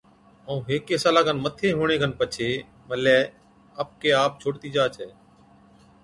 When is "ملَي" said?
2.89-3.17